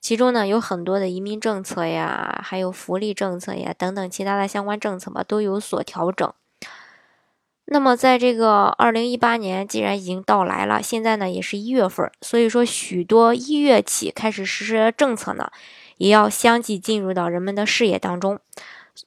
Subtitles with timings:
[0.00, 6.32] 其中呢，有很多的移民政策呀，还有福利政策呀，等等其他的相关政策吧，都有所调整。
[7.64, 15.50] 那么，在这个二零一八年，既然已经到来了，现在呢也是一月份，所以说许多一月起开始实施的政策呢，
[15.96, 18.38] 也要相继进入到人们的视野当中。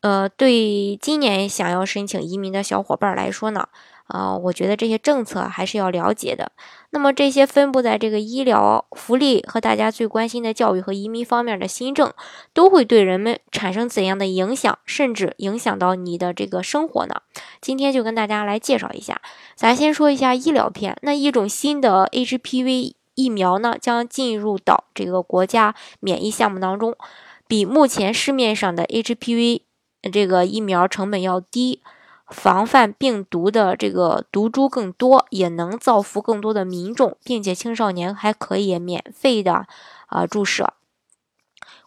[0.00, 3.68] 呃，对今年想要申请移民的小伙伴来说呢。
[4.06, 6.52] 啊，我觉得这些政策还是要了解的。
[6.90, 12.12] 那么这些分布在这个医疗福利和大家最关心的教育和移民方面的新政，
[12.52, 17.22] 都会对人们产生怎样的影响，甚至影响到你的这个生活呢？
[17.62, 19.22] 今天就跟大家来介绍一下。
[19.54, 26.94] 咱先说一下医疗片，那一种新的 HPV 疫苗呢，将进入到这个国家免疫项目当中，
[27.48, 29.62] 比目前市面上的 HPV
[30.12, 31.82] 这个疫苗成本要低。
[32.28, 39.66] 防范病毒的这个毒株更多，也能造福更多的民众，并且青少年还可以免费的
[40.06, 40.72] 啊注射。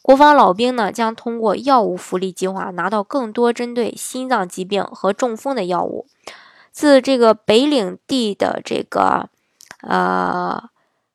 [0.04, 6.06] 国防老兵呢将通过药物福利计划拿到更多针对心脏疾病和中风的药物。
[6.72, 9.30] 自这个北领地的这个
[9.82, 10.70] 呃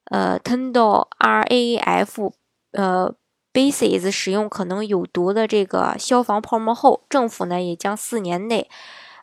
[0.06, 2.33] 呃 Tendo RAF
[2.73, 3.14] 呃
[3.53, 8.69] bases 使用可能有毒的这个消防泡沫后，政府呢也将四年内。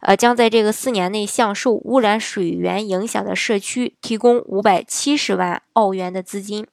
[0.02, 6.66] 呃，将在这个四年内向受污染水源影响的社区提供五百七十万澳元的资金。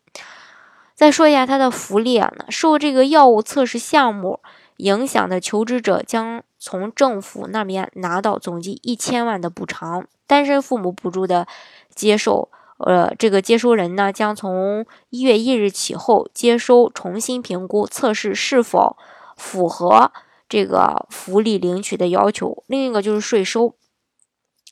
[0.95, 4.39] 再说一下它的福利啊，受这个药物测试项目
[4.77, 10.07] 影响的求职者将从政府那边拿到总计一千万的补偿。
[10.29, 11.49] 单身父母补助的
[11.95, 18.97] 接受，呃，这个接收人呢，将从一月一日起后接收重新评估测试是否
[19.37, 20.13] 符合。
[20.49, 23.75] 这个福利领取的要求，另一个就是税收。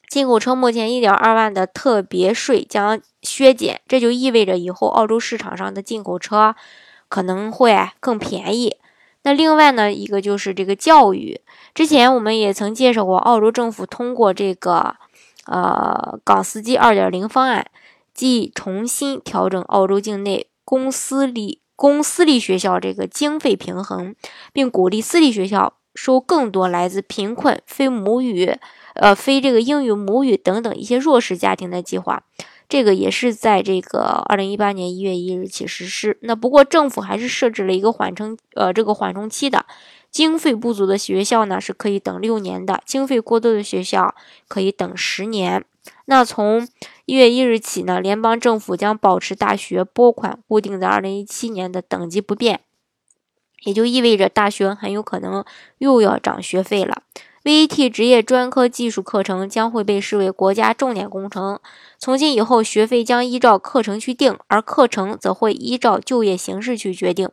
[0.09, 6.55] 进口车目前一点二万的特别税将削减，这就意味着以后澳洲市场上的进口车
[7.09, 8.77] 可能会更便宜。
[9.25, 11.41] 那另外呢，一个就是这个教育。
[11.75, 14.95] 之前我们也曾介绍过，澳洲政府通过这个
[15.47, 17.67] 呃港司机二点零方案，
[18.15, 21.61] 即重新调整澳洲境内公私立。
[21.77, 24.15] 公私立学校这个经费平衡，
[24.53, 28.57] 并鼓励私立学校收更多来自贫困、非母语、
[28.95, 32.23] 呃非这个英语母语等等一些弱势家庭的计划。
[32.69, 36.17] 这个也是在这个二零一八年一月一日起实施。
[36.23, 39.67] 那不过政府还是设置了一个缓冲呃这个缓冲期的，
[40.13, 44.15] 经费不足的学校呢是可以等六年的，经费过多的学校
[44.47, 45.65] 可以等十年。
[46.07, 46.67] 那从
[47.07, 52.61] 一月一日起呢，联邦政府将保持大学拨款固定在二零一七年的等级不变，
[53.65, 55.45] 也就意味着大学很有可能
[55.79, 57.03] 又要涨学费了。
[57.43, 61.61] VET 职业专科技术课程将会被视为国家重点工程，
[61.99, 67.29] 从今以后学费将依照课程去定，而课程则会依照就业形势去决定。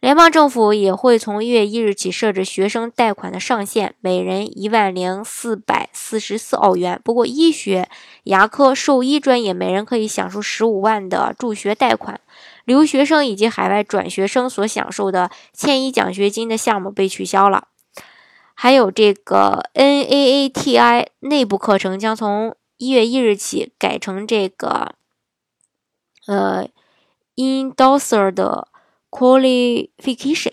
[0.00, 6.98] 联邦政府也会从一月一日起设置学生贷款的上限，每人一万零四百四十四澳元。
[7.04, 7.86] 不过，医学、
[8.24, 12.18] 牙科、兽医专业每人可以享受十五万的助学贷款。
[12.64, 17.68] 留学生以及海外转学生所享受的迁移奖学金的项目被取消了。
[18.54, 24.94] 还有这个 NAATI 内部课程将从一月一日起改成这个
[26.26, 26.66] 呃
[27.36, 28.68] Endorser 的。
[29.10, 30.52] Qualification，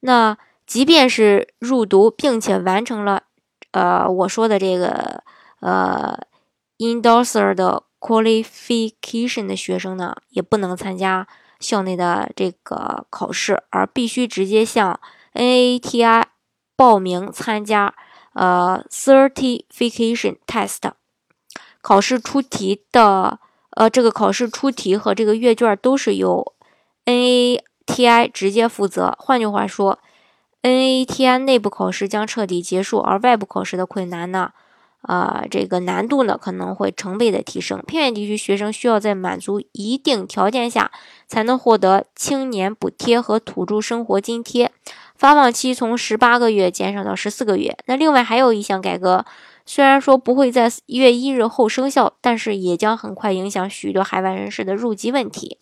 [0.00, 0.36] 那
[0.66, 3.24] 即便是入读并且完成了，
[3.72, 5.24] 呃，我说的这个
[5.60, 6.18] 呃
[6.78, 11.26] ，Endorser 的 Qualification 的学生呢，也不能参加
[11.58, 15.00] 校内的这个考试，而必须直接向
[15.32, 16.24] NATI
[16.76, 17.94] 报名参加
[18.34, 20.92] 呃 Certification Test。
[21.80, 23.38] 考试出题的，
[23.70, 26.53] 呃，这个考试出题和这个阅卷都是由
[27.06, 29.16] NATI 直接负责。
[29.18, 29.98] 换句话说
[30.62, 34.52] ，NATI 内部考试将彻底结束，而外部考试的困难呢？
[35.02, 37.82] 啊，这个难度呢可能会成倍的提升。
[37.86, 40.90] 偏远地区学生需要在满足一定条件下，
[41.26, 44.72] 才能获得青年补贴和土著生活津贴，
[45.14, 47.76] 发放期从十八个月减少到十四个月。
[47.84, 49.26] 那另外还有一项改革，
[49.66, 55.58] 虽然说不会在一月一日后生效，但是也将很快影响许多海外人士的入籍问题。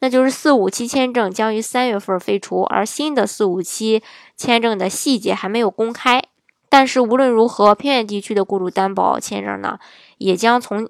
[0.00, 4.02] 那就是四五七签证将于三月份废除，而新的四五七
[4.36, 6.22] 签证的细节还没有公开。
[6.68, 9.78] 但是无论如何，偏远地区的雇主担保签证呢，
[10.18, 10.88] 也将从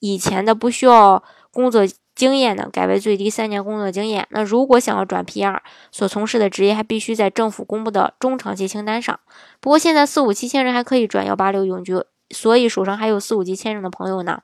[0.00, 1.22] 以前的不需要
[1.52, 1.82] 工作
[2.14, 4.26] 经验呢，改为最低三年工作经验。
[4.30, 5.58] 那如果想要转 PR，
[5.92, 9.20] 所从事的职业还必须在政府公布的中长期清单上。
[9.60, 14.42] 不过现在四五七签证还可以转幺八六永居，所以手上还有四五七签证的朋友呢，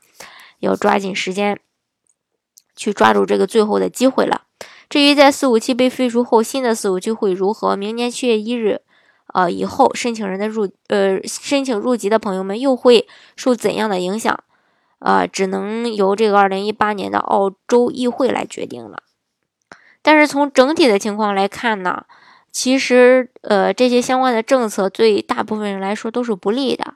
[0.61, 1.59] 要抓紧时间
[2.77, 4.43] 去抓住这个最后的机会了。
[4.89, 7.75] 至于在四五七被废除后，新的四五七会如何？
[7.75, 8.83] 明年七月一日。
[9.35, 14.39] 呃，以后申请人的入呃申请入籍的朋友们又会受怎样的影响？
[15.01, 19.03] 呃，只能由这个二零一八年的澳洲议会来决定了。
[20.01, 22.07] 但是从整体的情况来看呢，
[22.51, 26.95] 其实呃这些相关的政策对大部分人来说都是不利的。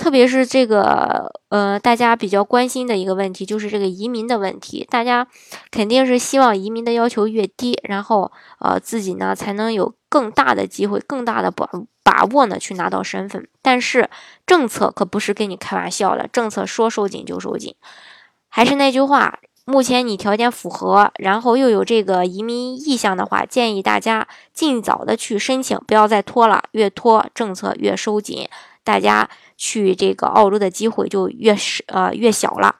[0.00, 4.86] 特别是这个呃大家比较关心的一个问题，就是这个移民的问题。
[4.90, 5.28] 大家
[5.70, 9.94] 肯定是希望移民的要求越低，然后呃自己呢才能有。
[10.10, 11.70] 更大的机会，更大的把
[12.02, 13.46] 把握呢，去拿到身份。
[13.62, 14.10] 但是
[14.44, 17.76] 政策可不是跟你开玩笑的，政策说收紧就收紧。
[18.48, 19.38] 还是那句话，
[19.70, 26.64] 目前你条件符合，然后又有这个移民意向的话，建议大家尽早的去申请，不要再拖了。
[26.72, 28.48] 越拖，政策越收紧，
[28.82, 32.79] 大家去这个澳洲的机会就越是呃越小了。